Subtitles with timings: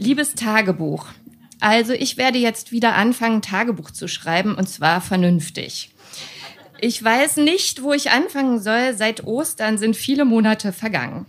[0.00, 1.06] Liebes Tagebuch.
[1.58, 5.90] Also ich werde jetzt wieder anfangen, Tagebuch zu schreiben und zwar vernünftig.
[6.80, 8.94] Ich weiß nicht, wo ich anfangen soll.
[8.94, 11.26] Seit Ostern sind viele Monate vergangen.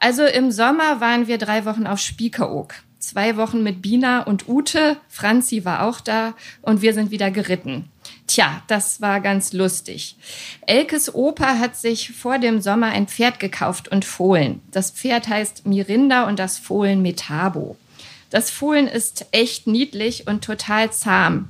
[0.00, 2.74] Also im Sommer waren wir drei Wochen auf Spiekeroog.
[2.98, 4.96] Zwei Wochen mit Bina und Ute.
[5.08, 7.88] Franzi war auch da und wir sind wieder geritten.
[8.26, 10.16] Tja, das war ganz lustig.
[10.66, 14.62] Elkes Opa hat sich vor dem Sommer ein Pferd gekauft und Fohlen.
[14.72, 17.76] Das Pferd heißt Mirinda und das Fohlen Metabo.
[18.30, 21.48] Das Fohlen ist echt niedlich und total zahm.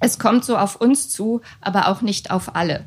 [0.00, 2.84] Es kommt so auf uns zu, aber auch nicht auf alle.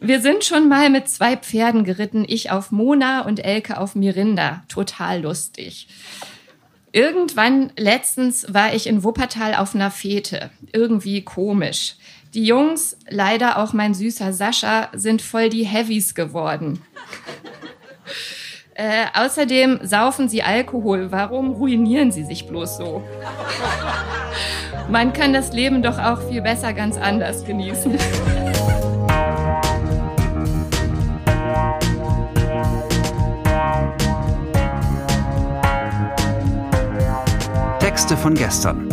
[0.00, 4.62] Wir sind schon mal mit zwei Pferden geritten, ich auf Mona und Elke auf Mirinda.
[4.68, 5.88] Total lustig.
[6.92, 10.50] Irgendwann letztens war ich in Wuppertal auf einer Fete.
[10.72, 11.96] Irgendwie komisch.
[12.34, 16.82] Die Jungs, leider auch mein süßer Sascha, sind voll die Heavies geworden.
[18.80, 21.10] Äh, außerdem saufen sie Alkohol.
[21.10, 23.02] Warum ruinieren sie sich bloß so?
[24.88, 27.98] Man kann das Leben doch auch viel besser ganz anders genießen.
[37.80, 38.88] Texte von gestern.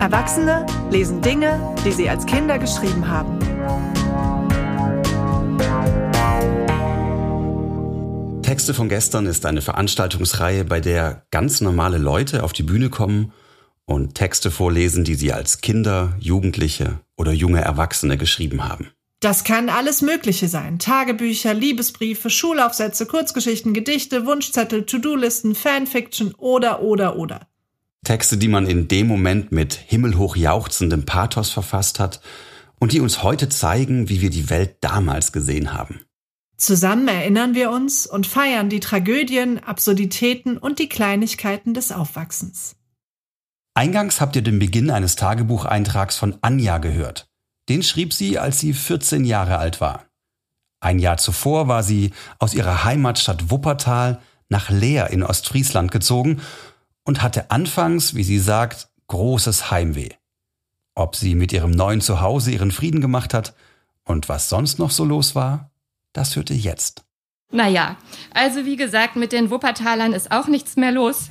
[0.00, 3.41] Erwachsene lesen Dinge, die sie als Kinder geschrieben haben.
[8.52, 13.32] Texte von gestern ist eine Veranstaltungsreihe, bei der ganz normale Leute auf die Bühne kommen
[13.86, 18.90] und Texte vorlesen, die sie als Kinder, Jugendliche oder junge Erwachsene geschrieben haben.
[19.20, 20.78] Das kann alles Mögliche sein.
[20.78, 27.46] Tagebücher, Liebesbriefe, Schulaufsätze, Kurzgeschichten, Gedichte, Wunschzettel, To-Do-Listen, Fanfiction oder, oder, oder.
[28.04, 32.20] Texte, die man in dem Moment mit himmelhoch jauchzendem Pathos verfasst hat
[32.78, 36.00] und die uns heute zeigen, wie wir die Welt damals gesehen haben.
[36.62, 42.76] Zusammen erinnern wir uns und feiern die Tragödien, Absurditäten und die Kleinigkeiten des Aufwachsens.
[43.74, 47.26] Eingangs habt ihr den Beginn eines Tagebucheintrags von Anja gehört.
[47.68, 50.04] Den schrieb sie, als sie 14 Jahre alt war.
[50.78, 56.42] Ein Jahr zuvor war sie aus ihrer Heimatstadt Wuppertal nach Leer in Ostfriesland gezogen
[57.02, 60.10] und hatte anfangs, wie sie sagt, großes Heimweh.
[60.94, 63.52] Ob sie mit ihrem neuen Zuhause ihren Frieden gemacht hat
[64.04, 65.71] und was sonst noch so los war,
[66.12, 67.04] das hört ihr jetzt.
[67.50, 67.96] Naja,
[68.32, 71.28] also wie gesagt, mit den Wuppertalern ist auch nichts mehr los.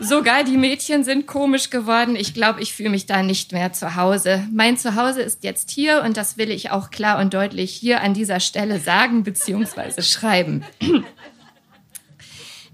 [0.00, 2.16] Sogar die Mädchen sind komisch geworden.
[2.16, 4.46] Ich glaube, ich fühle mich da nicht mehr zu Hause.
[4.52, 8.14] Mein Zuhause ist jetzt hier und das will ich auch klar und deutlich hier an
[8.14, 10.00] dieser Stelle sagen bzw.
[10.02, 10.64] schreiben.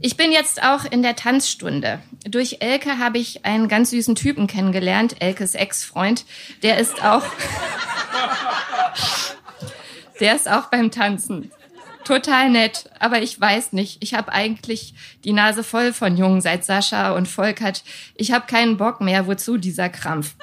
[0.00, 2.00] Ich bin jetzt auch in der Tanzstunde.
[2.28, 6.24] Durch Elke habe ich einen ganz süßen Typen kennengelernt, Elkes Ex-Freund.
[6.62, 7.24] Der ist auch
[10.20, 11.50] Der ist auch beim Tanzen.
[12.04, 14.02] Total nett, aber ich weiß nicht.
[14.02, 14.94] Ich habe eigentlich
[15.24, 17.82] die Nase voll von Jungen seit Sascha und Volkert.
[18.14, 19.26] Ich habe keinen Bock mehr.
[19.26, 20.34] Wozu dieser Krampf?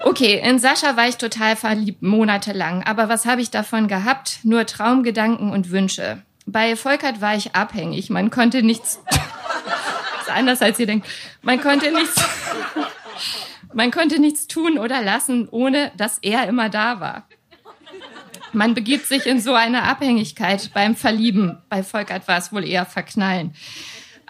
[0.00, 2.82] Okay, in Sascha war ich total verliebt, monatelang.
[2.84, 4.38] Aber was habe ich davon gehabt?
[4.44, 6.22] Nur Traumgedanken und Wünsche.
[6.46, 8.08] Bei Volkert war ich abhängig.
[8.08, 8.98] Man konnte nichts.
[10.22, 11.06] ist anders als ihr denkt.
[11.42, 12.16] Man konnte nichts.
[13.74, 17.26] Man konnte nichts tun oder lassen, ohne dass er immer da war.
[18.52, 21.58] Man begibt sich in so eine Abhängigkeit beim Verlieben.
[21.68, 23.54] Bei Volkert war es wohl eher verknallen.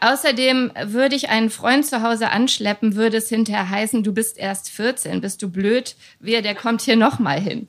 [0.00, 4.69] Außerdem würde ich einen Freund zu Hause anschleppen, würde es hinterher heißen, du bist erst
[4.71, 5.94] 14, bist du blöd?
[6.19, 7.69] Wer, der kommt hier nochmal hin.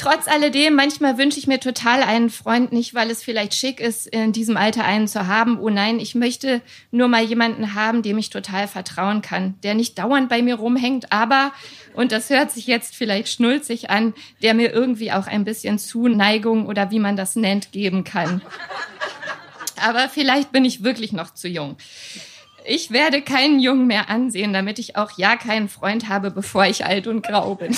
[0.00, 4.06] Trotz alledem, manchmal wünsche ich mir total einen Freund, nicht weil es vielleicht schick ist,
[4.06, 5.60] in diesem Alter einen zu haben.
[5.60, 9.98] Oh nein, ich möchte nur mal jemanden haben, dem ich total vertrauen kann, der nicht
[9.98, 11.52] dauernd bei mir rumhängt, aber,
[11.92, 16.64] und das hört sich jetzt vielleicht schnulzig an, der mir irgendwie auch ein bisschen Zuneigung
[16.64, 18.40] oder wie man das nennt, geben kann.
[19.82, 21.76] Aber vielleicht bin ich wirklich noch zu jung.
[22.64, 26.86] Ich werde keinen Jungen mehr ansehen, damit ich auch ja keinen Freund habe, bevor ich
[26.86, 27.76] alt und grau bin.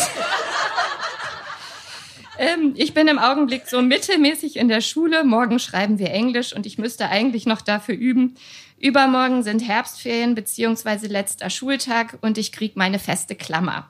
[2.42, 5.22] Ähm, ich bin im Augenblick so mittelmäßig in der Schule.
[5.22, 8.34] Morgen schreiben wir Englisch und ich müsste eigentlich noch dafür üben.
[8.78, 13.88] Übermorgen sind Herbstferien beziehungsweise letzter Schultag und ich krieg meine feste Klammer.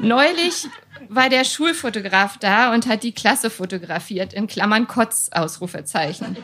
[0.00, 0.66] Neulich
[1.08, 6.36] war der Schulfotograf da und hat die Klasse fotografiert, in Klammern Kotz, Ausrufezeichen.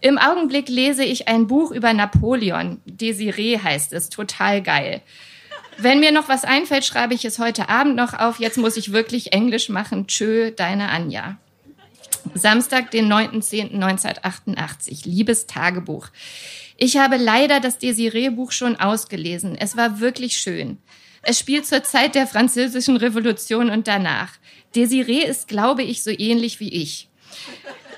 [0.00, 2.80] Im Augenblick lese ich ein Buch über Napoleon.
[2.86, 5.02] Desiree heißt es, total geil.
[5.80, 8.40] Wenn mir noch was einfällt, schreibe ich es heute Abend noch auf.
[8.40, 10.08] Jetzt muss ich wirklich Englisch machen.
[10.08, 11.38] Tschö, deine Anja.
[12.34, 15.08] Samstag, den 9.10.1988.
[15.08, 16.08] Liebes Tagebuch.
[16.76, 19.56] Ich habe leider das Desiree-Buch schon ausgelesen.
[19.56, 20.78] Es war wirklich schön.
[21.22, 24.32] Es spielt zur Zeit der Französischen Revolution und danach.
[24.74, 27.08] Desiree ist, glaube ich, so ähnlich wie ich.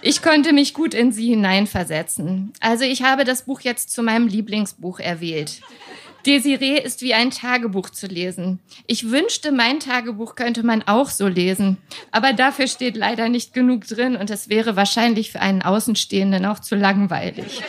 [0.02, 2.52] Ich konnte mich gut in sie hineinversetzen.
[2.60, 5.60] Also ich habe das Buch jetzt zu meinem Lieblingsbuch erwählt.
[6.26, 8.60] Desiree ist wie ein Tagebuch zu lesen.
[8.86, 11.78] Ich wünschte, mein Tagebuch könnte man auch so lesen.
[12.10, 16.58] Aber dafür steht leider nicht genug drin und es wäre wahrscheinlich für einen Außenstehenden auch
[16.58, 17.62] zu langweilig.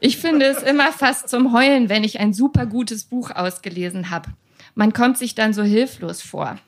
[0.00, 4.30] Ich finde es immer fast zum Heulen, wenn ich ein super gutes Buch ausgelesen habe.
[4.74, 6.58] Man kommt sich dann so hilflos vor.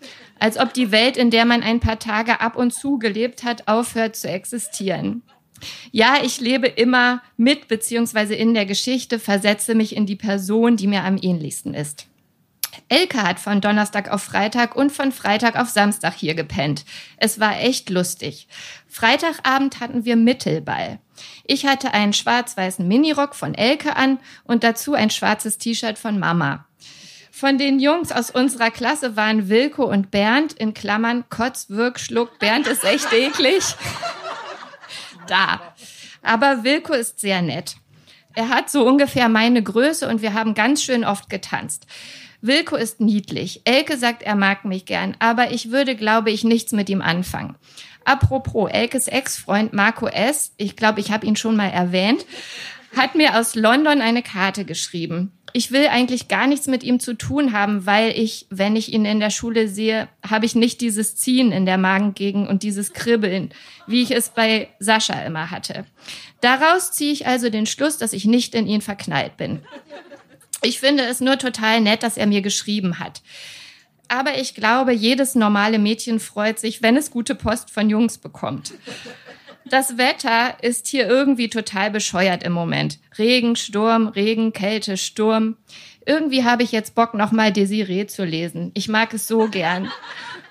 [0.40, 3.68] Als ob die Welt, in der man ein paar Tage ab und zu gelebt hat,
[3.68, 5.22] aufhört zu existieren.
[5.90, 10.86] Ja, ich lebe immer mit beziehungsweise in der Geschichte, versetze mich in die Person, die
[10.86, 12.06] mir am ähnlichsten ist.
[12.88, 16.84] Elke hat von Donnerstag auf Freitag und von Freitag auf Samstag hier gepennt.
[17.16, 18.48] Es war echt lustig.
[18.88, 21.00] Freitagabend hatten wir Mittelball.
[21.44, 26.66] Ich hatte einen schwarz-weißen Minirock von Elke an und dazu ein schwarzes T-Shirt von Mama.
[27.38, 32.40] Von den Jungs aus unserer Klasse waren Wilko und Bernd in Klammern Kotz, Wirk, Schluck.
[32.40, 33.62] Bernd ist echt eklig
[35.28, 35.60] da.
[36.22, 37.76] Aber Wilko ist sehr nett.
[38.34, 41.86] Er hat so ungefähr meine Größe und wir haben ganz schön oft getanzt.
[42.40, 43.62] Wilko ist niedlich.
[43.64, 47.56] Elke sagt, er mag mich gern, aber ich würde, glaube ich, nichts mit ihm anfangen.
[48.04, 52.24] Apropos, Elkes Ex-Freund Marco S., ich glaube, ich habe ihn schon mal erwähnt,
[52.96, 55.37] hat mir aus London eine Karte geschrieben.
[55.54, 59.04] Ich will eigentlich gar nichts mit ihm zu tun haben, weil ich, wenn ich ihn
[59.04, 63.50] in der Schule sehe, habe ich nicht dieses Ziehen in der Magengegend und dieses Kribbeln,
[63.86, 65.86] wie ich es bei Sascha immer hatte.
[66.40, 69.60] Daraus ziehe ich also den Schluss, dass ich nicht in ihn verknallt bin.
[70.62, 73.22] Ich finde es nur total nett, dass er mir geschrieben hat.
[74.08, 78.72] Aber ich glaube, jedes normale Mädchen freut sich, wenn es gute Post von Jungs bekommt.
[79.70, 82.98] Das Wetter ist hier irgendwie total bescheuert im Moment.
[83.18, 85.56] Regen, Sturm, Regen, Kälte, Sturm.
[86.06, 88.70] Irgendwie habe ich jetzt Bock, nochmal Desiree zu lesen.
[88.74, 89.90] Ich mag es so gern.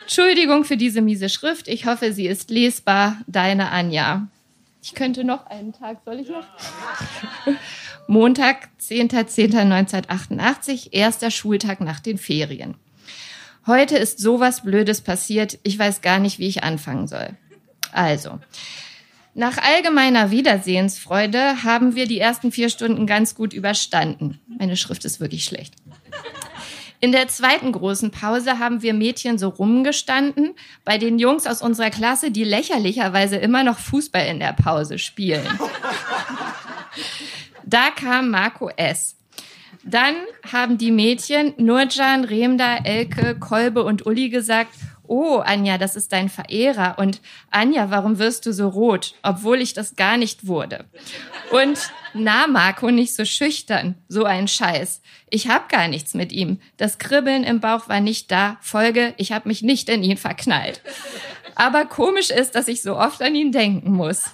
[0.02, 1.68] Entschuldigung für diese miese Schrift.
[1.68, 3.18] Ich hoffe, sie ist lesbar.
[3.28, 4.28] Deine Anja.
[4.84, 6.46] Ich könnte noch einen Tag, soll ich noch?
[8.08, 12.76] Montag, 10.10.1988, erster Schultag nach den Ferien.
[13.66, 15.60] Heute ist sowas Blödes passiert.
[15.64, 17.36] Ich weiß gar nicht, wie ich anfangen soll.
[17.92, 18.40] Also,
[19.38, 24.40] nach allgemeiner Wiedersehensfreude haben wir die ersten vier Stunden ganz gut überstanden.
[24.48, 25.76] Meine Schrift ist wirklich schlecht.
[27.02, 31.92] In der zweiten großen Pause haben wir Mädchen so rumgestanden bei den Jungs aus unserer
[31.92, 35.48] Klasse, die lächerlicherweise immer noch Fußball in der Pause spielen.
[37.64, 39.18] Da kam Marco S.
[39.84, 40.16] Dann
[40.52, 44.74] haben die Mädchen Nurjan, Remda, Elke, Kolbe und Uli gesagt,
[45.08, 47.22] oh Anja, das ist dein Verehrer und
[47.52, 50.86] Anja, warum wirst du so rot, obwohl ich das gar nicht wurde.
[51.52, 51.80] Und
[52.14, 55.02] na Marco, nicht so schüchtern, so ein Scheiß.
[55.30, 56.60] Ich hab gar nichts mit ihm.
[56.78, 58.58] Das Kribbeln im Bauch war nicht da.
[58.62, 60.82] Folge, ich hab mich nicht in ihn verknallt.
[61.56, 64.26] Aber komisch ist, dass ich so oft an ihn denken muss.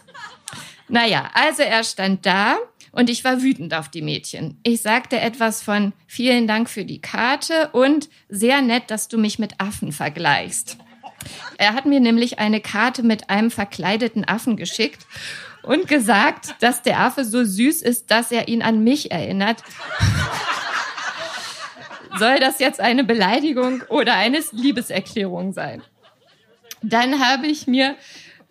[0.90, 2.58] Naja, also er stand da
[2.94, 4.60] und ich war wütend auf die Mädchen.
[4.64, 9.40] Ich sagte etwas von vielen Dank für die Karte und sehr nett, dass du mich
[9.40, 10.78] mit Affen vergleichst.
[11.58, 15.06] Er hat mir nämlich eine Karte mit einem verkleideten Affen geschickt
[15.64, 19.64] und gesagt, dass der Affe so süß ist, dass er ihn an mich erinnert.
[22.20, 25.82] Soll das jetzt eine Beleidigung oder eine Liebeserklärung sein?
[26.84, 27.96] Dann habe ich mir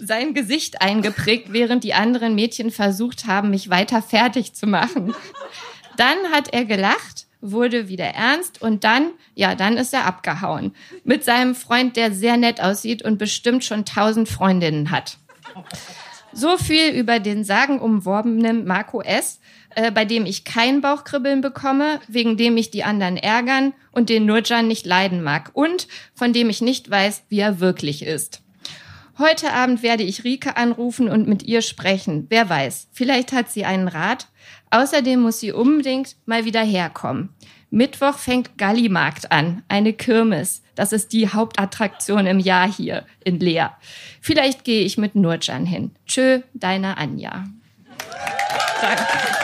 [0.05, 5.15] sein Gesicht eingeprägt, während die anderen Mädchen versucht haben, mich weiter fertig zu machen.
[5.97, 10.75] Dann hat er gelacht, wurde wieder ernst und dann, ja, dann ist er abgehauen.
[11.05, 15.19] Mit seinem Freund, der sehr nett aussieht und bestimmt schon tausend Freundinnen hat.
[16.33, 19.39] So viel über den sagenumworbenen Marco S.,
[19.75, 24.25] äh, bei dem ich kein Bauchkribbeln bekomme, wegen dem ich die anderen ärgern und den
[24.25, 28.42] Nurjan nicht leiden mag und von dem ich nicht weiß, wie er wirklich ist.
[29.19, 32.27] Heute Abend werde ich Rike anrufen und mit ihr sprechen.
[32.31, 34.29] Wer weiß, vielleicht hat sie einen Rat.
[34.71, 37.29] Außerdem muss sie unbedingt mal wieder herkommen.
[37.71, 40.63] Mittwoch fängt Gallimarkt an, eine Kirmes.
[40.75, 43.77] Das ist die Hauptattraktion im Jahr hier in Leer.
[44.21, 45.91] Vielleicht gehe ich mit Nurcan hin.
[46.07, 47.45] Tschö, deine Anja.
[48.81, 49.42] Danke.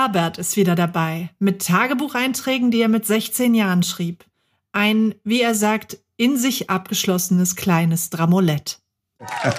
[0.00, 4.24] Herbert ist wieder dabei, mit Tagebucheinträgen, die er mit 16 Jahren schrieb.
[4.72, 8.80] Ein, wie er sagt, in sich abgeschlossenes kleines Dramolett.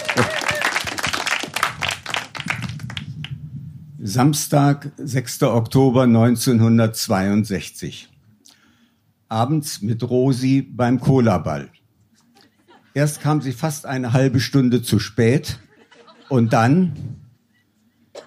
[4.02, 5.44] Samstag, 6.
[5.44, 8.10] Oktober 1962.
[9.28, 11.70] abends mit Rosi beim Cola-Ball.
[12.96, 15.60] Erst kam sie fast eine halbe Stunde zu spät
[16.30, 16.94] und dann,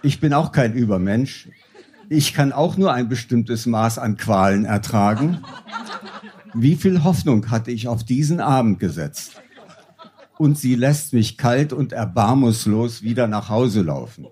[0.03, 1.49] ich bin auch kein Übermensch,
[2.15, 5.39] ich kann auch nur ein bestimmtes Maß an Qualen ertragen.
[6.55, 9.43] Wie viel Hoffnung hatte ich auf diesen Abend gesetzt?
[10.39, 14.27] Und sie lässt mich kalt und erbarmungslos wieder nach Hause laufen.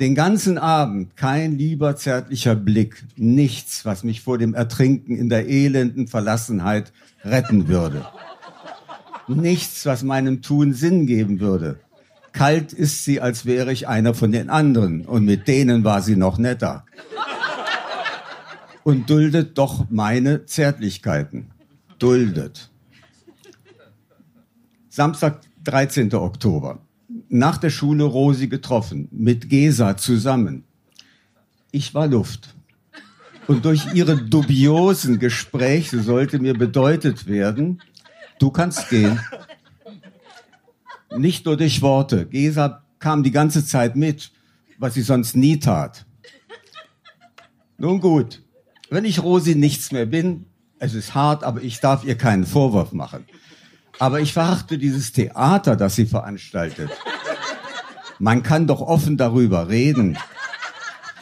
[0.00, 5.48] Den ganzen Abend kein lieber zärtlicher Blick, nichts, was mich vor dem Ertrinken in der
[5.48, 6.92] elenden Verlassenheit
[7.24, 8.04] retten würde.
[9.28, 11.78] Nichts, was meinem Tun Sinn geben würde.
[12.36, 16.16] Kalt ist sie, als wäre ich einer von den anderen, und mit denen war sie
[16.16, 16.84] noch netter.
[18.84, 21.50] Und duldet doch meine Zärtlichkeiten.
[21.98, 22.70] Duldet.
[24.88, 26.14] Samstag, 13.
[26.14, 26.80] Oktober
[27.28, 30.64] nach der Schule Rosi getroffen, mit Gesa zusammen.
[31.70, 32.54] Ich war Luft.
[33.46, 37.80] Und durch ihre dubiosen Gespräche sollte mir bedeutet werden,
[38.38, 39.20] du kannst gehen.
[41.14, 42.26] Nicht nur durch Worte.
[42.26, 44.32] Gesa kam die ganze Zeit mit,
[44.78, 46.06] was sie sonst nie tat.
[47.78, 48.42] Nun gut,
[48.90, 50.46] wenn ich Rosi nichts mehr bin,
[50.78, 53.24] es ist hart, aber ich darf ihr keinen Vorwurf machen.
[53.98, 56.90] Aber ich verachte dieses Theater, das sie veranstaltet.
[58.18, 60.18] Man kann doch offen darüber reden.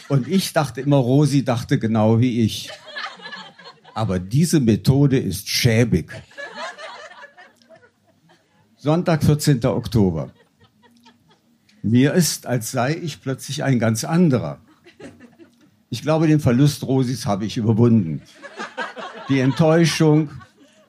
[0.08, 2.70] Und ich dachte immer, Rosi dachte genau wie ich.
[3.94, 6.10] Aber diese Methode ist schäbig.
[8.84, 9.64] Sonntag, 14.
[9.64, 10.30] Oktober.
[11.82, 14.60] Mir ist, als sei ich plötzlich ein ganz anderer.
[15.88, 18.20] Ich glaube, den Verlust Rosis habe ich überwunden.
[19.30, 20.28] Die Enttäuschung,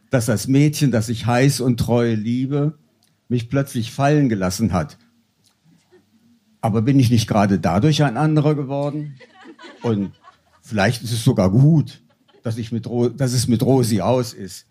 [0.09, 2.77] dass das Mädchen, das ich heiß und treu liebe,
[3.29, 4.97] mich plötzlich fallen gelassen hat.
[6.59, 9.15] Aber bin ich nicht gerade dadurch ein anderer geworden?
[9.83, 10.11] Und
[10.61, 12.03] vielleicht ist es sogar gut,
[12.43, 14.67] dass, ich mit dass es mit Rosi aus ist.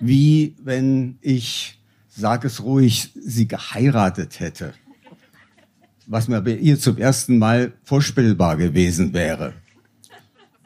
[0.00, 1.78] Wie wenn ich,
[2.18, 4.74] sag es ruhig, sie geheiratet hätte.
[6.06, 9.52] Was mir bei ihr zum ersten Mal vorstellbar gewesen wäre.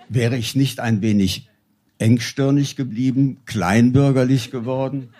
[0.08, 1.50] Wäre ich nicht ein wenig
[1.98, 5.10] engstirnig geblieben, kleinbürgerlich geworden?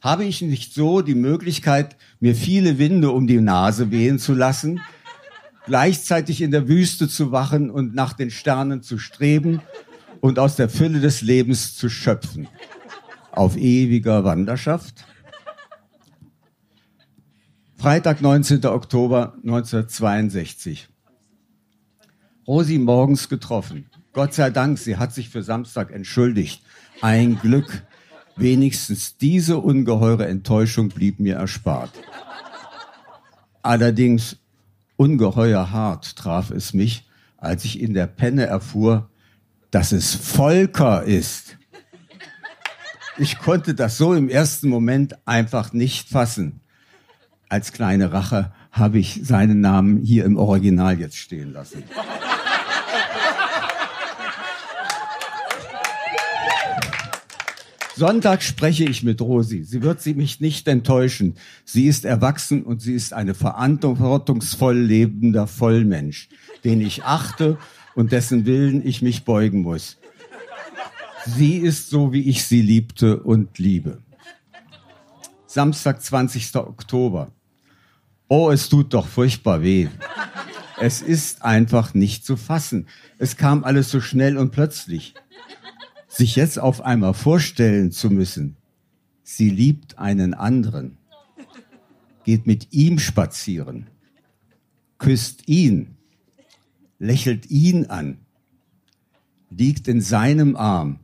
[0.00, 4.80] Habe ich nicht so die Möglichkeit, mir viele Winde um die Nase wehen zu lassen,
[5.66, 9.60] gleichzeitig in der Wüste zu wachen und nach den Sternen zu streben
[10.20, 12.48] und aus der Fülle des Lebens zu schöpfen?
[13.32, 15.06] Auf ewiger Wanderschaft?
[17.76, 18.64] Freitag, 19.
[18.66, 20.88] Oktober 1962.
[22.46, 23.86] Rosi morgens getroffen.
[24.12, 26.62] Gott sei Dank, sie hat sich für Samstag entschuldigt.
[27.00, 27.82] Ein Glück.
[28.36, 31.92] Wenigstens diese ungeheure Enttäuschung blieb mir erspart.
[33.62, 34.36] Allerdings
[34.96, 37.08] ungeheuer hart traf es mich,
[37.38, 39.08] als ich in der Penne erfuhr,
[39.70, 41.56] dass es Volker ist.
[43.18, 46.60] Ich konnte das so im ersten Moment einfach nicht fassen.
[47.48, 51.82] Als kleine Rache habe ich seinen Namen hier im Original jetzt stehen lassen.
[57.94, 59.62] Sonntag spreche ich mit Rosi.
[59.64, 61.34] Sie wird sie mich nicht enttäuschen.
[61.66, 66.30] Sie ist erwachsen und sie ist eine verantwortungsvoll lebender Vollmensch,
[66.64, 67.58] den ich achte
[67.94, 69.98] und dessen Willen ich mich beugen muss.
[71.26, 74.02] Sie ist so, wie ich sie liebte und liebe.
[75.46, 76.54] Samstag, 20.
[76.56, 77.30] Oktober.
[78.28, 79.88] Oh, es tut doch furchtbar weh.
[80.80, 82.86] Es ist einfach nicht zu fassen.
[83.18, 85.14] Es kam alles so schnell und plötzlich
[86.08, 88.56] sich jetzt auf einmal vorstellen zu müssen,
[89.22, 90.98] sie liebt einen anderen,
[92.24, 93.86] geht mit ihm spazieren,
[94.98, 95.96] küsst ihn,
[96.98, 98.18] lächelt ihn an,
[99.50, 100.98] liegt in seinem Arm.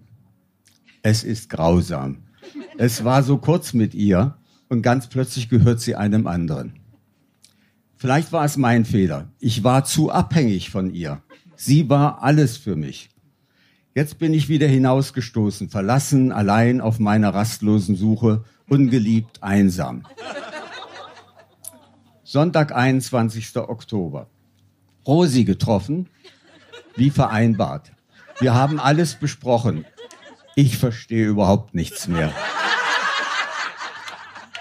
[1.02, 2.18] Es ist grausam.
[2.76, 4.36] Es war so kurz mit ihr
[4.68, 6.74] und ganz plötzlich gehört sie einem anderen.
[7.96, 9.32] Vielleicht war es mein Fehler.
[9.40, 11.22] Ich war zu abhängig von ihr.
[11.56, 13.10] Sie war alles für mich.
[13.94, 20.04] Jetzt bin ich wieder hinausgestoßen, verlassen, allein auf meiner rastlosen Suche, ungeliebt, einsam.
[22.22, 23.56] Sonntag, 21.
[23.56, 24.28] Oktober.
[25.06, 26.08] Rosi getroffen,
[26.94, 27.90] wie vereinbart.
[28.38, 29.84] Wir haben alles besprochen.
[30.58, 32.34] Ich verstehe überhaupt nichts mehr.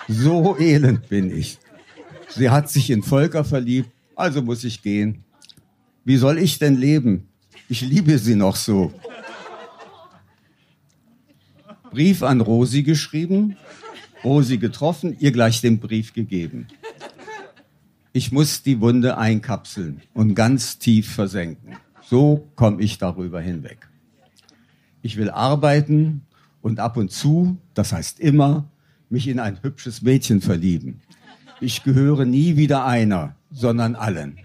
[0.07, 1.57] So elend bin ich.
[2.29, 5.23] Sie hat sich in Volker verliebt, also muss ich gehen.
[6.05, 7.29] Wie soll ich denn leben?
[7.67, 8.93] Ich liebe sie noch so.
[11.89, 13.57] Brief an Rosi geschrieben,
[14.23, 16.67] Rosi getroffen, ihr gleich den Brief gegeben.
[18.13, 21.75] Ich muss die Wunde einkapseln und ganz tief versenken.
[22.07, 23.86] So komme ich darüber hinweg.
[25.07, 26.23] Ich will arbeiten
[26.61, 28.65] und ab und zu, das heißt immer,
[29.09, 30.99] mich in ein hübsches Mädchen verlieben.
[31.61, 34.37] Ich gehöre nie wieder einer, sondern allen.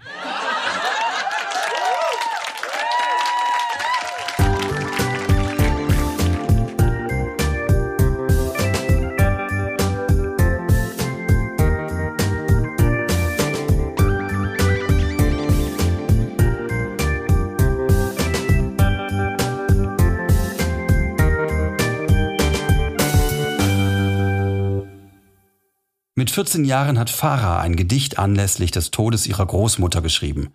[26.23, 30.53] Mit 14 Jahren hat Farah ein Gedicht anlässlich des Todes ihrer Großmutter geschrieben.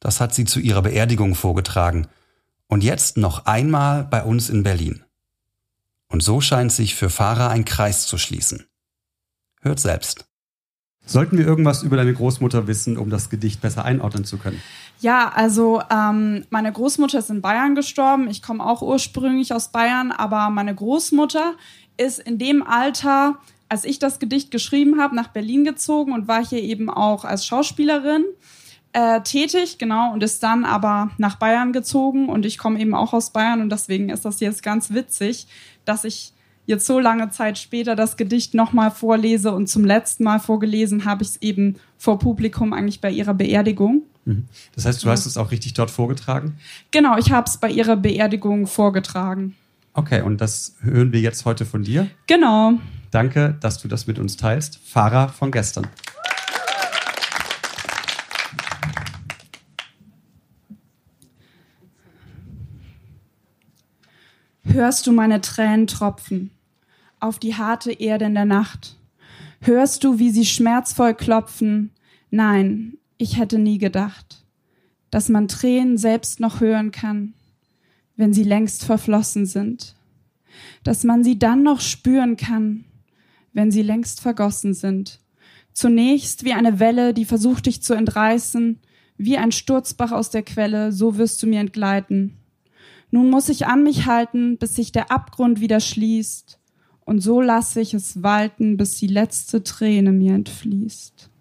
[0.00, 2.08] Das hat sie zu ihrer Beerdigung vorgetragen.
[2.66, 5.02] Und jetzt noch einmal bei uns in Berlin.
[6.08, 8.66] Und so scheint sich für Farah ein Kreis zu schließen.
[9.62, 10.26] Hört selbst.
[11.06, 14.60] Sollten wir irgendwas über deine Großmutter wissen, um das Gedicht besser einordnen zu können?
[15.00, 18.28] Ja, also ähm, meine Großmutter ist in Bayern gestorben.
[18.28, 21.54] Ich komme auch ursprünglich aus Bayern, aber meine Großmutter
[21.96, 23.38] ist in dem Alter
[23.72, 27.46] als ich das Gedicht geschrieben habe, nach Berlin gezogen und war hier eben auch als
[27.46, 28.22] Schauspielerin
[28.92, 33.14] äh, tätig, genau, und ist dann aber nach Bayern gezogen und ich komme eben auch
[33.14, 35.46] aus Bayern und deswegen ist das jetzt ganz witzig,
[35.86, 36.34] dass ich
[36.66, 41.22] jetzt so lange Zeit später das Gedicht nochmal vorlese und zum letzten Mal vorgelesen habe
[41.22, 44.02] ich es eben vor Publikum eigentlich bei ihrer Beerdigung.
[44.26, 44.48] Mhm.
[44.74, 46.58] Das heißt, du hast es auch richtig dort vorgetragen?
[46.90, 49.56] Genau, ich habe es bei ihrer Beerdigung vorgetragen.
[49.94, 52.08] Okay, und das hören wir jetzt heute von dir?
[52.26, 52.74] Genau.
[53.12, 54.78] Danke, dass du das mit uns teilst.
[54.78, 55.86] Fahrer von gestern.
[64.64, 66.52] Hörst du meine Tränen tropfen
[67.20, 68.96] auf die harte Erde in der Nacht?
[69.60, 71.90] Hörst du, wie sie schmerzvoll klopfen?
[72.30, 74.42] Nein, ich hätte nie gedacht,
[75.10, 77.34] dass man Tränen selbst noch hören kann,
[78.16, 79.96] wenn sie längst verflossen sind,
[80.82, 82.86] dass man sie dann noch spüren kann,
[83.52, 85.20] wenn sie längst vergossen sind.
[85.72, 88.78] Zunächst wie eine Welle, die versucht dich zu entreißen,
[89.16, 92.38] wie ein Sturzbach aus der Quelle, so wirst du mir entgleiten.
[93.10, 96.58] Nun muss ich an mich halten, bis sich der Abgrund wieder schließt,
[97.04, 101.31] und so lasse ich es walten, bis die letzte Träne mir entfließt.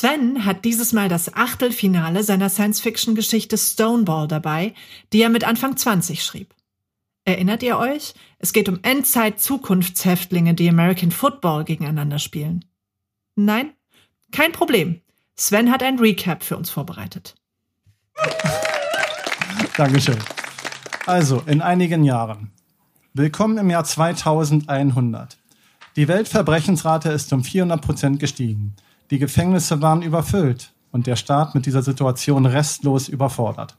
[0.00, 4.72] Sven hat dieses Mal das Achtelfinale seiner Science-Fiction-Geschichte Stoneball dabei,
[5.12, 6.54] die er mit Anfang 20 schrieb.
[7.26, 8.14] Erinnert ihr euch?
[8.38, 12.64] Es geht um Endzeit-Zukunftshäftlinge, die American Football gegeneinander spielen.
[13.36, 13.74] Nein?
[14.32, 15.02] Kein Problem.
[15.36, 17.34] Sven hat ein Recap für uns vorbereitet.
[19.76, 20.16] Dankeschön.
[21.04, 22.52] Also, in einigen Jahren.
[23.12, 25.36] Willkommen im Jahr 2100.
[25.96, 28.76] Die Weltverbrechensrate ist um 400 Prozent gestiegen.
[29.10, 33.76] Die Gefängnisse waren überfüllt und der Staat mit dieser Situation restlos überfordert.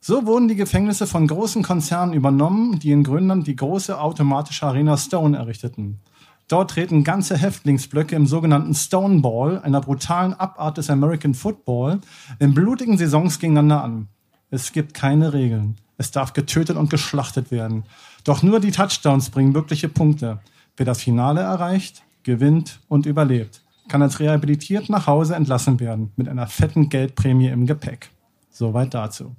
[0.00, 4.96] So wurden die Gefängnisse von großen Konzernen übernommen, die in Grönland die große automatische Arena
[4.96, 6.00] Stone errichteten.
[6.46, 12.00] Dort treten ganze Häftlingsblöcke im sogenannten Stoneball, einer brutalen Abart des American Football,
[12.38, 14.08] in blutigen Saisons gegeneinander an.
[14.50, 15.76] Es gibt keine Regeln.
[15.98, 17.84] Es darf getötet und geschlachtet werden.
[18.24, 20.38] Doch nur die Touchdowns bringen wirkliche Punkte.
[20.78, 26.28] Wer das Finale erreicht, gewinnt und überlebt kann als rehabilitiert nach Hause entlassen werden, mit
[26.28, 28.10] einer fetten Geldprämie im Gepäck.
[28.50, 29.36] Soweit dazu.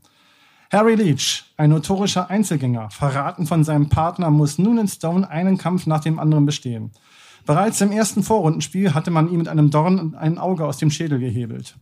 [0.71, 5.87] Harry Leach, ein notorischer Einzelgänger, verraten von seinem Partner, muss nun in Stone einen Kampf
[5.87, 6.91] nach dem anderen bestehen.
[7.45, 11.19] Bereits im ersten Vorrundenspiel hatte man ihm mit einem Dorn ein Auge aus dem Schädel
[11.19, 11.75] gehebelt.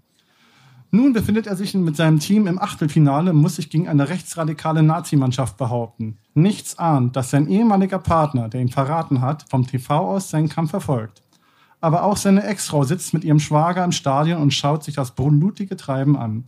[0.90, 4.84] Nun befindet er sich mit seinem Team im Achtelfinale und muss sich gegen eine rechtsradikale
[4.84, 6.18] Nazimannschaft behaupten.
[6.34, 10.72] Nichts ahnt, dass sein ehemaliger Partner, der ihn verraten hat, vom TV aus seinen Kampf
[10.72, 11.24] verfolgt
[11.80, 15.78] aber auch seine Ex-Frau sitzt mit ihrem Schwager im Stadion und schaut sich das blutige
[15.78, 16.46] Treiben an.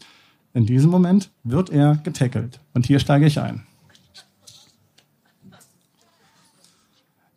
[0.53, 2.59] In diesem Moment wird er getackelt.
[2.73, 3.65] Und hier steige ich ein.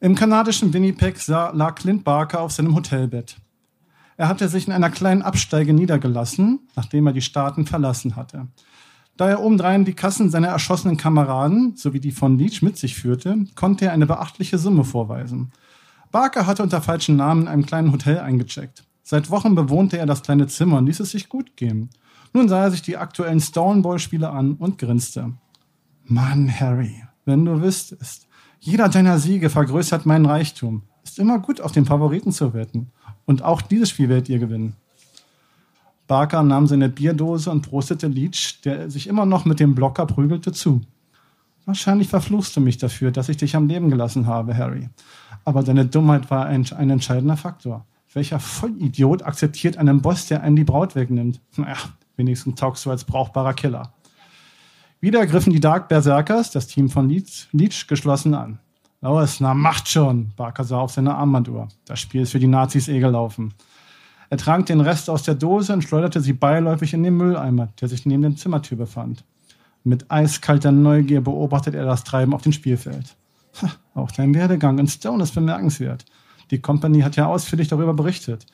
[0.00, 3.36] Im kanadischen Winnipeg lag Clint Barker auf seinem Hotelbett.
[4.16, 8.48] Er hatte sich in einer kleinen Absteige niedergelassen, nachdem er die Staaten verlassen hatte.
[9.16, 13.46] Da er obendrein die Kassen seiner erschossenen Kameraden sowie die von Leach mit sich führte,
[13.54, 15.52] konnte er eine beachtliche Summe vorweisen.
[16.12, 18.84] Barker hatte unter falschen Namen in einem kleinen Hotel eingecheckt.
[19.02, 21.90] Seit Wochen bewohnte er das kleine Zimmer und ließ es sich gut gehen.
[22.34, 25.32] Nun sah er sich die aktuellen Stoneball-Spiele an und grinste.
[26.04, 28.28] Mann, Harry, wenn du wüsstest,
[28.60, 30.82] jeder deiner Siege vergrößert meinen Reichtum.
[31.02, 32.92] Ist immer gut, auf den Favoriten zu wetten.
[33.24, 34.76] Und auch dieses Spiel werdet ihr gewinnen.
[36.06, 40.52] Barker nahm seine Bierdose und prostete Leach, der sich immer noch mit dem Blocker prügelte,
[40.52, 40.82] zu.
[41.64, 44.88] Wahrscheinlich verfluchst du mich dafür, dass ich dich am Leben gelassen habe, Harry.
[45.44, 47.86] Aber deine Dummheit war ein, ein entscheidender Faktor.
[48.12, 51.40] Welcher Vollidiot akzeptiert einen Boss, der einen die Braut wegnimmt?
[51.56, 51.76] Naja,
[52.16, 53.92] wenigstens taugst du als brauchbarer Killer.
[55.00, 58.58] Wieder griffen die Dark Berserkers, das Team von Leach, Leach geschlossen an.
[59.00, 61.66] Los, na macht schon, Barker sah auf seine Armbanduhr.
[61.86, 63.52] Das Spiel ist für die Nazis eh gelaufen.
[64.30, 67.88] Er trank den Rest aus der Dose und schleuderte sie beiläufig in den Mülleimer, der
[67.88, 69.24] sich neben der Zimmertür befand.
[69.82, 73.16] Mit eiskalter Neugier beobachtet er das Treiben auf dem Spielfeld.
[73.94, 76.04] Auch dein Werdegang in Stone ist bemerkenswert.
[76.50, 78.46] Die Company hat ja ausführlich darüber berichtet.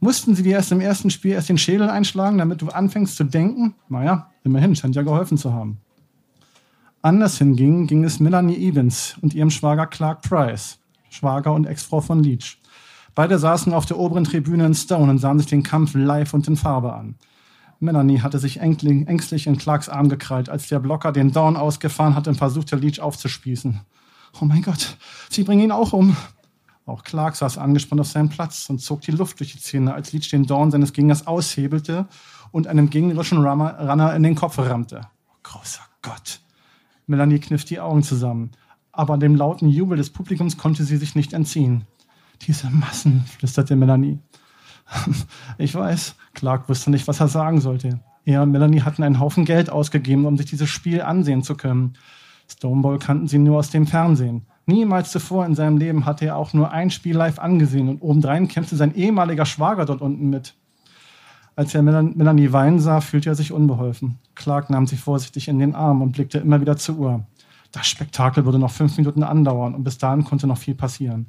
[0.00, 3.24] Mussten sie dir erst im ersten Spiel erst den Schädel einschlagen, damit du anfängst zu
[3.24, 3.74] denken?
[3.88, 5.78] Naja, immerhin scheint ja geholfen zu haben.
[7.02, 10.78] Anders hinging, ging es Melanie Evans und ihrem Schwager Clark Price,
[11.08, 12.58] Schwager und Ex-Frau von Leach.
[13.14, 16.48] Beide saßen auf der oberen Tribüne in Stone und sahen sich den Kampf live und
[16.48, 17.14] in Farbe an.
[17.78, 22.30] Melanie hatte sich ängstlich in Clarks Arm gekrallt, als der Blocker den Dorn ausgefahren hatte
[22.30, 23.80] und versuchte, Leach aufzuspießen.
[24.40, 24.96] Oh mein Gott,
[25.30, 26.16] sie bringen ihn auch um.
[26.84, 30.12] Auch Clark saß angespannt auf seinem Platz und zog die Luft durch die Zähne, als
[30.12, 32.06] Leach den Dorn seines Gegners aushebelte
[32.52, 35.00] und einem gegnerischen Runner in den Kopf rammte.
[35.28, 36.40] Oh, großer Gott.
[37.06, 38.52] Melanie kniff die Augen zusammen.
[38.92, 41.86] Aber dem lauten Jubel des Publikums konnte sie sich nicht entziehen.
[42.42, 44.18] Diese Massen, flüsterte Melanie.
[45.58, 48.00] Ich weiß, Clark wusste nicht, was er sagen sollte.
[48.24, 51.94] Er und Melanie hatten einen Haufen Geld ausgegeben, um sich dieses Spiel ansehen zu können.
[52.48, 54.46] Stoneball kannten sie nur aus dem Fernsehen.
[54.66, 58.48] Niemals zuvor in seinem Leben hatte er auch nur ein Spiel live angesehen und obendrein
[58.48, 60.54] kämpfte sein ehemaliger Schwager dort unten mit.
[61.54, 64.18] Als er Melanie weinen sah, fühlte er sich unbeholfen.
[64.34, 67.26] Clark nahm sie vorsichtig in den Arm und blickte immer wieder zur Uhr.
[67.72, 71.26] Das Spektakel würde noch fünf Minuten andauern und bis dahin konnte noch viel passieren.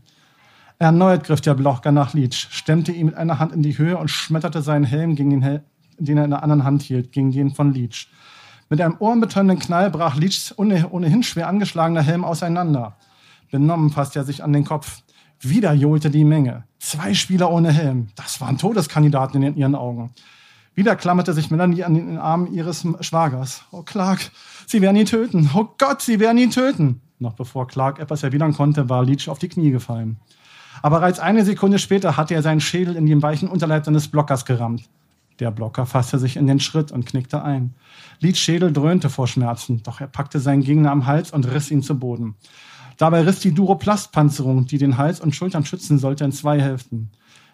[0.79, 4.09] Erneut griff der Blocher nach Leach, stemmte ihn mit einer Hand in die Höhe und
[4.09, 5.63] schmetterte seinen Helm, gegen den, Hel
[5.97, 8.07] den er in der anderen Hand hielt, gegen den von Leach.
[8.69, 12.97] Mit einem ohrenbetäubenden Knall brach Leachs ohnehin schwer angeschlagener Helm auseinander.
[13.49, 15.03] Benommen fasste er sich an den Kopf.
[15.39, 16.65] Wieder johlte die Menge.
[16.79, 18.07] Zwei Spieler ohne Helm.
[18.15, 20.11] Das waren Todeskandidaten in ihren Augen.
[20.75, 23.63] Wieder klammerte sich Melanie an den Arm ihres Schwagers.
[23.71, 24.31] Oh, Clark,
[24.67, 25.49] sie werden ihn töten.
[25.55, 27.01] Oh Gott, sie werden ihn töten.
[27.19, 30.17] Noch bevor Clark etwas erwidern konnte, war Leach auf die Knie gefallen.
[30.81, 34.45] Aber bereits eine Sekunde später hatte er seinen Schädel in den weichen Unterleib seines Blockers
[34.45, 34.83] gerammt.
[35.39, 37.75] Der Blocker fasste sich in den Schritt und knickte ein.
[38.19, 41.83] Leeds Schädel dröhnte vor Schmerzen, doch er packte seinen Gegner am Hals und riss ihn
[41.83, 42.35] zu Boden.
[42.97, 47.11] Dabei riss die Duroplastpanzerung, die den Hals und Schultern schützen sollte, in zwei Hälften.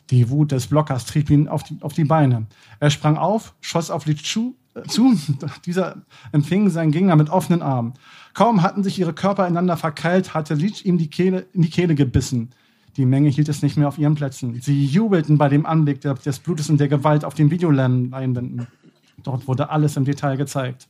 [0.10, 2.48] Die Wut des Blockers trieb ihn auf die, auf die Beine.
[2.80, 5.17] Er sprang auf, schoss auf Leach zu, äh, zu.
[5.65, 7.93] Dieser empfing seinen Gegner mit offenen Armen.
[8.34, 11.96] Kaum hatten sich ihre Körper einander verkeilt, hatte Leach ihm die Kehle, in die Kehle
[11.96, 12.52] gebissen.
[12.97, 14.60] Die Menge hielt es nicht mehr auf ihren Plätzen.
[14.62, 18.67] Sie jubelten bei dem Anblick des Blutes und der Gewalt auf den Videoleinwänden.
[19.23, 20.88] Dort wurde alles im Detail gezeigt.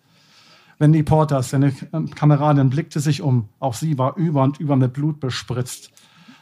[0.80, 3.48] Wendy Porters, seine ähm, Kameradin, blickte sich um.
[3.60, 5.92] Auch sie war über und über mit Blut bespritzt.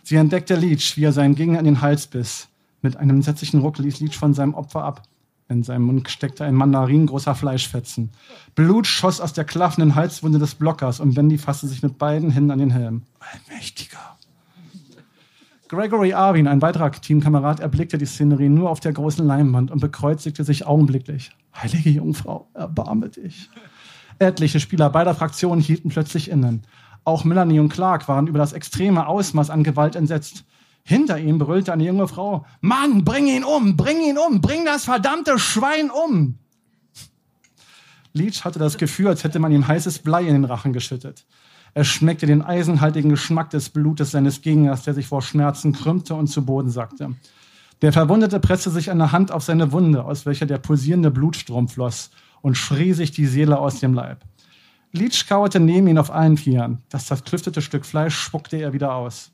[0.04, 2.47] Sie entdeckte Leach, wie er seinen Gegner in den Hals biss.
[2.82, 5.04] Mit einem entsetzlichen Ruck ließ Leach von seinem Opfer ab.
[5.47, 8.10] In seinem Mund steckte ein Mandarin großer Fleischfetzen.
[8.56, 12.52] Blut schoss aus der klaffenden Halswunde des Blockers und Wendy fasste sich mit beiden Händen
[12.52, 13.04] an den Helm.
[13.19, 14.17] Allmächtiger.
[15.72, 20.44] Gregory Arvin, ein weiterer Teamkamerad, erblickte die Szenerie nur auf der großen Leinwand und bekreuzigte
[20.44, 21.32] sich augenblicklich.
[21.56, 23.50] Heilige Jungfrau, erbarme dich.
[24.20, 26.64] Etliche Spieler beider Fraktionen hielten plötzlich innen.
[27.06, 30.44] Auch Melanie und Clark waren über das extreme Ausmaß an Gewalt entsetzt.
[30.84, 34.84] Hinter ihm brüllte eine junge Frau, Mann, bring ihn um, bring ihn um, bring das
[34.84, 36.38] verdammte Schwein um.
[38.12, 41.26] Leach hatte das Gefühl, als hätte man ihm heißes Blei in den Rachen geschüttet.
[41.74, 46.28] Er schmeckte den eisenhaltigen Geschmack des Blutes seines Gegners, der sich vor Schmerzen krümmte und
[46.28, 47.16] zu Boden sackte.
[47.82, 52.12] Der Verwundete presste sich eine Hand auf seine Wunde, aus welcher der pulsierende Blutstrom floss,
[52.42, 54.20] und schrie sich die Seele aus dem Leib.
[54.92, 56.80] Leech kauerte neben ihn auf allen Vieren.
[56.90, 59.32] Das zerklüftete Stück Fleisch spuckte er wieder aus.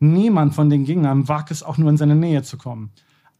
[0.00, 2.90] Niemand von den Gegnern wagte es auch nur in seine Nähe zu kommen.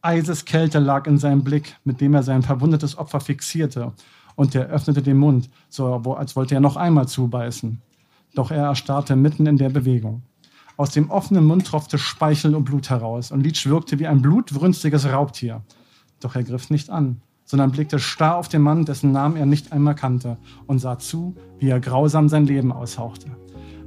[0.01, 3.93] Eiseskälte lag in seinem Blick, mit dem er sein verwundetes Opfer fixierte,
[4.35, 7.81] und er öffnete den Mund, so als wollte er noch einmal zubeißen
[8.37, 10.21] doch er erstarrte mitten in der Bewegung.
[10.77, 15.11] Aus dem offenen Mund tropfte Speichel und Blut heraus und Leech wirkte wie ein blutwürstiges
[15.11, 15.63] Raubtier.
[16.19, 19.71] Doch er griff nicht an, sondern blickte starr auf den Mann, dessen Namen er nicht
[19.71, 23.31] einmal kannte, und sah zu, wie er grausam sein Leben aushauchte.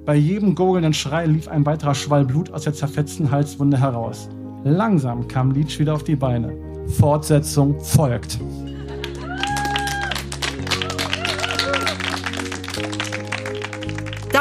[0.05, 4.29] Bei jedem gurgelnden Schrei lief ein weiterer Schwall Blut aus der zerfetzten Halswunde heraus.
[4.65, 6.53] Langsam kam Leech wieder auf die Beine.
[6.99, 8.41] Fortsetzung folgt.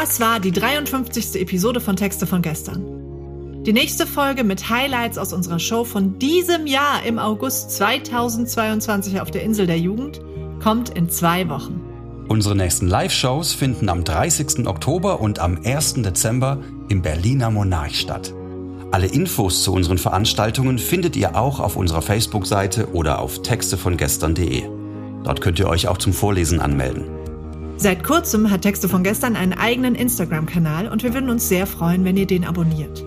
[0.10, 1.36] Das war die 53.
[1.40, 3.64] Episode von Texte von gestern.
[3.64, 9.30] Die nächste Folge mit Highlights aus unserer Show von diesem Jahr im August 2022 auf
[9.30, 10.20] der Insel der Jugend
[10.64, 11.80] kommt in zwei Wochen.
[12.28, 14.66] Unsere nächsten Live-Shows finden am 30.
[14.66, 16.02] Oktober und am 1.
[16.02, 16.58] Dezember
[16.90, 18.34] im Berliner Monarch statt.
[18.90, 24.64] Alle Infos zu unseren Veranstaltungen findet ihr auch auf unserer Facebook-Seite oder auf textevongestern.de.
[25.24, 27.19] Dort könnt ihr euch auch zum Vorlesen anmelden.
[27.82, 32.04] Seit kurzem hat Texte von gestern einen eigenen Instagram-Kanal und wir würden uns sehr freuen,
[32.04, 33.06] wenn ihr den abonniert.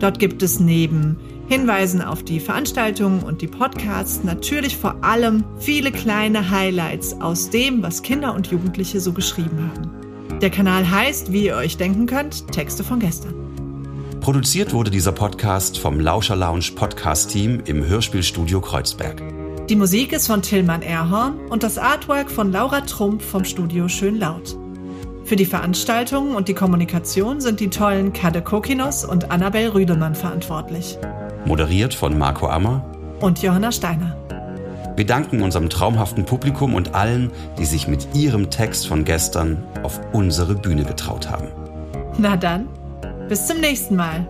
[0.00, 5.92] Dort gibt es neben Hinweisen auf die Veranstaltungen und die Podcasts natürlich vor allem viele
[5.92, 10.38] kleine Highlights aus dem, was Kinder und Jugendliche so geschrieben haben.
[10.40, 13.34] Der Kanal heißt, wie ihr euch denken könnt, Texte von gestern.
[14.22, 19.41] Produziert wurde dieser Podcast vom Lauscher Lounge Podcast Team im Hörspielstudio Kreuzberg.
[19.72, 24.18] Die Musik ist von Tillmann Erhorn und das Artwork von Laura Trump vom Studio Schön
[24.18, 24.54] Laut.
[25.24, 30.98] Für die Veranstaltungen und die Kommunikation sind die tollen Kade Kokinos und Annabel Rüdemann verantwortlich.
[31.46, 32.84] Moderiert von Marco Ammer
[33.20, 34.14] Und Johanna Steiner.
[34.94, 39.98] Wir danken unserem traumhaften Publikum und allen, die sich mit ihrem Text von gestern auf
[40.12, 41.48] unsere Bühne getraut haben.
[42.18, 42.68] Na dann,
[43.26, 44.26] bis zum nächsten Mal.